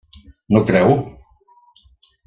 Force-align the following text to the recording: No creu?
No 0.55 0.63
creu? 0.71 0.97